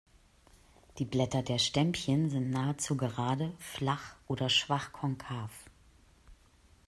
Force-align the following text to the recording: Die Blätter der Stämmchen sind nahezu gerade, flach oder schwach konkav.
Die 0.97 1.05
Blätter 1.05 1.43
der 1.43 1.59
Stämmchen 1.59 2.31
sind 2.31 2.49
nahezu 2.49 2.97
gerade, 2.97 3.53
flach 3.59 4.15
oder 4.27 4.49
schwach 4.49 4.91
konkav. 4.93 5.51